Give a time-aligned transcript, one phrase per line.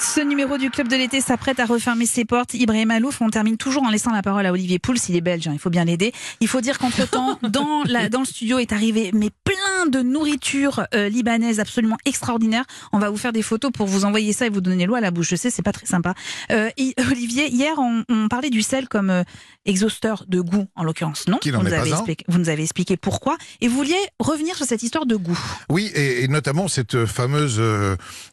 [0.00, 2.54] Ce numéro du Club de l'été s'apprête à refermer ses portes.
[2.54, 5.48] Ibrahim Alouf, on termine toujours en laissant la parole à Olivier Pouls, il est belge,
[5.48, 6.12] hein, il faut bien l'aider.
[6.40, 10.86] Il faut dire qu'entre-temps, dans, la, dans le studio est arrivé mais plein de nourriture
[10.94, 12.64] euh, libanaise absolument extraordinaire.
[12.92, 15.00] On va vous faire des photos pour vous envoyer ça et vous donner l'eau à
[15.00, 15.30] la bouche.
[15.30, 16.14] Je sais, c'est pas très sympa.
[16.52, 16.70] Euh,
[17.10, 19.24] Olivier, hier, on, on, parlait du sel comme euh,
[19.66, 21.40] exhausteur de goût, en l'occurrence, non?
[21.42, 23.36] Vous, nous avez expliqué, vous nous avez expliqué pourquoi.
[23.60, 25.38] Et vous vouliez revenir sur cette histoire de goût.
[25.68, 27.60] Oui, et, et notamment cette fameuse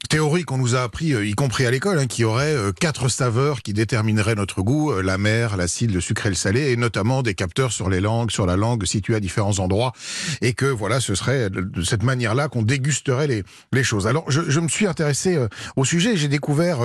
[0.10, 3.62] théorie qu'on nous a appris, y compris à l'école, hein, qui aurait euh, quatre saveurs
[3.62, 7.34] qui détermineraient notre goût, euh, la mer, l'acide, le sucré le salé, et notamment des
[7.34, 9.94] capteurs sur les langues, sur la langue situés à différents endroits,
[10.41, 14.08] et que voilà, ce serait de cette manière-là qu'on dégusterait les, choses.
[14.08, 16.80] Alors, je, me suis intéressé euh, au sujet, et j'ai découvert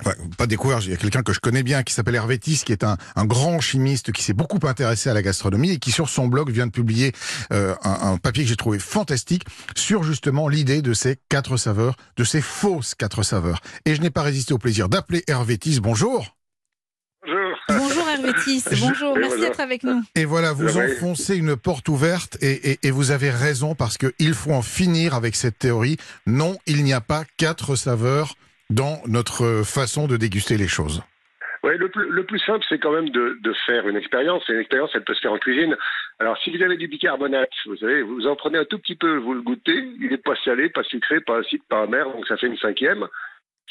[0.00, 2.72] Enfin, pas découvert, il y a quelqu'un que je connais bien qui s'appelle Hervétis, qui
[2.72, 6.08] est un, un grand chimiste qui s'est beaucoup intéressé à la gastronomie et qui sur
[6.08, 7.12] son blog vient de publier
[7.52, 9.44] euh, un, un, papier que j'ai trouvé fantastique
[9.76, 13.60] sur justement l'idée de ces quatre saveurs, de ces fausses quatre saveurs.
[13.84, 15.80] Et je n'ai pas résisté au plaisir d'appeler Hervétis.
[15.80, 16.00] Bonjour.
[17.22, 17.60] Bonjour.
[17.68, 20.02] Bonjour Hervétis, bonjour, merci d'être avec nous.
[20.14, 24.34] Et voilà, vous enfoncez une porte ouverte et, et, et vous avez raison parce qu'il
[24.34, 25.96] faut en finir avec cette théorie.
[26.26, 28.34] Non, il n'y a pas quatre saveurs
[28.70, 31.02] dans notre façon de déguster les choses
[31.62, 34.48] Oui, le plus, le plus simple, c'est quand même de, faire une expérience.
[34.48, 35.76] Et une expérience, elle peut se faire en cuisine.
[36.18, 39.16] Alors, si vous avez du bicarbonate, vous savez, vous en prenez un tout petit peu,
[39.16, 39.84] vous le goûtez.
[40.00, 43.06] Il n'est pas salé, pas sucré, pas acide, pas amer, donc ça fait une cinquième.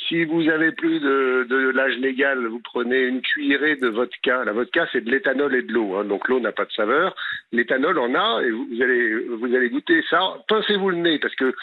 [0.07, 4.45] Si vous avez plus de, l'âge légal, vous prenez une cuillerée de vodka.
[4.45, 5.97] La vodka, c'est de l'éthanol et de l'eau.
[5.97, 7.15] Hein, donc l'eau n'a pas de saveur.
[7.51, 10.37] L'éthanol en a et vous, allez, vous allez goûter ça.
[10.47, 11.53] Pincez-vous le nez parce que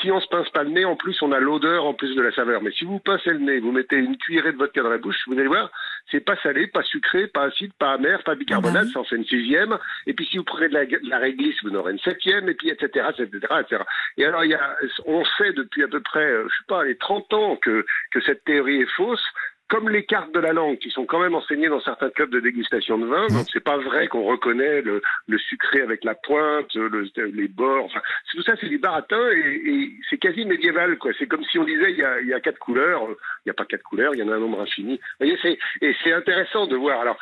[0.00, 2.22] si on se pince pas le nez, en plus, on a l'odeur en plus de
[2.22, 2.60] la saveur.
[2.62, 5.16] Mais si vous pincez le nez, vous mettez une cuillerée de vodka dans la bouche,
[5.26, 5.70] vous allez voir,
[6.10, 9.24] c'est pas salé, pas sucré, pas acide, pas amer, pas bicarbonate, ça en fait une
[9.24, 9.78] sixième.
[10.06, 12.48] Et puis si vous prenez de la, de la réglisse, vous en aurez une septième,
[12.48, 13.82] et puis etc., etc., etc.
[14.16, 16.96] Et alors, il y a, on sait depuis à peu près, je sais pas, les
[16.96, 19.24] 30 ans que, que cette théorie est fausse
[19.68, 22.40] comme les cartes de la langue qui sont quand même enseignées dans certains clubs de
[22.40, 26.72] dégustation de vin, donc c'est pas vrai qu'on reconnaît le, le, sucré avec la pointe,
[26.74, 28.00] le, les bords, enfin
[28.32, 31.10] tout ça c'est du baratin et, et c'est quasi médiéval quoi.
[31.18, 33.50] C'est comme si on disait il y a, il y a quatre couleurs, il n'y
[33.50, 34.94] a pas quatre couleurs, il y en a un nombre infini.
[34.94, 37.00] Vous voyez, c'est et c'est intéressant de voir.
[37.00, 37.18] Alors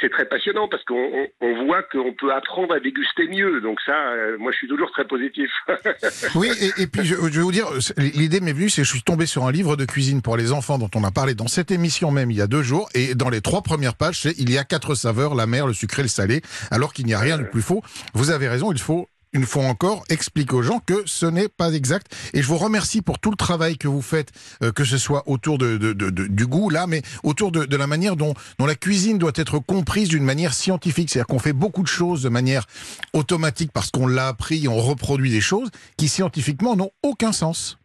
[0.00, 3.60] c'est très passionnant parce qu'on on, on voit qu'on peut apprendre à déguster mieux.
[3.60, 5.50] Donc ça, euh, moi je suis toujours très positif.
[6.34, 8.92] oui et, et puis je, je vais vous dire, l'idée m'est venue, c'est que je
[8.92, 11.48] suis tombé sur un livre de cuisine pour les enfants dont on a parlé dans
[11.48, 14.34] cette émission même il y a deux jours et dans les trois premières pages, c'est
[14.38, 17.20] il y a quatre saveurs, la mer, le sucré, le salé, alors qu'il n'y a
[17.20, 17.82] rien de plus faux.
[18.14, 21.72] Vous avez raison, il faut une fois encore, expliquer aux gens que ce n'est pas
[21.72, 22.12] exact.
[22.32, 24.32] Et je vous remercie pour tout le travail que vous faites,
[24.62, 28.66] euh, que ce soit autour du goût, là, mais autour de, la manière dont, dont
[28.66, 31.10] la cuisine doit être comprise d'une manière scientifique.
[31.10, 32.66] C'est-à-dire qu'on fait beaucoup de choses de manière
[33.12, 37.78] automatique parce qu'on l'a appris, on reproduit des choses qui scientifiquement n'ont aucun sens.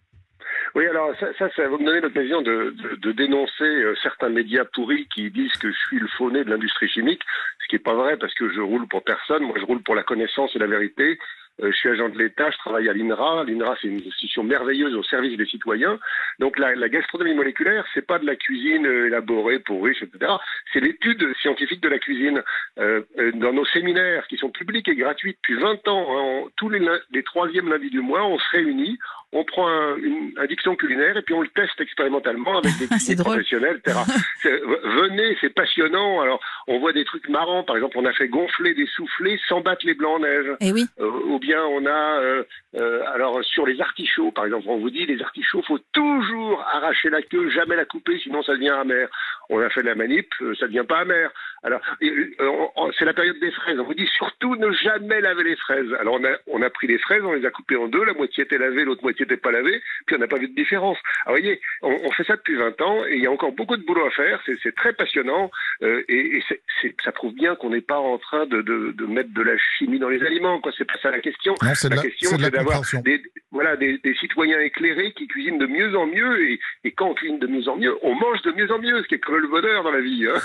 [0.75, 4.29] Oui, alors ça, ça, ça va me donner l'occasion de, de, de, dénoncer euh, certains
[4.29, 7.23] médias pourris qui disent que je suis le faux nez de l'industrie chimique,
[7.61, 9.43] ce qui n'est pas vrai parce que je roule pour personne.
[9.43, 11.19] Moi, je roule pour la connaissance et la vérité.
[11.61, 13.43] Euh, je suis agent de l'État, je travaille à l'INRA.
[13.43, 15.99] L'INRA, c'est une institution merveilleuse au service des citoyens.
[16.39, 20.31] Donc la, la gastronomie moléculaire, c'est pas de la cuisine euh, élaborée pour riches, etc.
[20.73, 22.41] C'est l'étude scientifique de la cuisine.
[22.79, 23.01] Euh,
[23.35, 27.23] dans nos séminaires, qui sont publics et gratuits depuis 20 ans, hein, tous les, les
[27.23, 28.97] troisièmes lundis du mois, on se réunit,
[29.33, 32.87] on prend un, une, un dicton culinaire et puis on le teste expérimentalement avec des
[32.89, 33.99] cuisiniers professionnels, etc.
[34.43, 36.21] venez, c'est passionnant.
[36.21, 37.63] Alors, on voit des trucs marrants.
[37.63, 40.45] Par exemple, on a fait gonfler des soufflets sans battre les blancs en neige.
[40.59, 40.85] Et euh, oui.
[40.99, 42.43] ou bien on a, euh,
[42.75, 47.09] euh, alors sur les artichauts, par exemple, on vous dit les artichauts, faut toujours arracher
[47.09, 49.07] la queue, jamais la couper, sinon ça devient amer.
[49.51, 51.29] On a fait la manip, euh, ça devient pas amer.
[51.63, 53.77] Alors, euh, c'est la période des fraises.
[53.79, 55.93] On vous dit surtout ne jamais laver les fraises.
[55.99, 58.13] Alors, on a, on a pris les fraises, on les a coupées en deux, la
[58.13, 60.97] moitié était lavée, l'autre moitié n'était pas lavée, puis on n'a pas vu de différence.
[61.25, 63.51] Alors, vous voyez, on, on, fait ça depuis 20 ans et il y a encore
[63.51, 64.41] beaucoup de boulot à faire.
[64.63, 65.51] C'est très passionnant
[65.83, 68.45] euh, et, et c est, c est, ça prouve bien qu'on n'est pas en train
[68.45, 70.59] de, de, de, mettre de la chimie dans les aliments.
[70.61, 71.53] Quoi, c'est pas ça la question.
[71.61, 75.67] Non, la, la, question, c'est d'avoir des, voilà, des, des, citoyens éclairés qui cuisinent de
[75.67, 78.51] mieux en mieux et, et, quand on cuisine de mieux en mieux, on mange de
[78.51, 80.25] mieux en mieux, ce qui est le bonheur dans la vie.
[80.27, 80.39] Hein.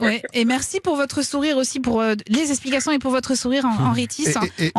[0.00, 3.64] ouais, et merci pour votre sourire aussi, pour euh, les explications et pour votre sourire,
[3.64, 4.08] en, Henri.
[4.58, 4.70] Et, et,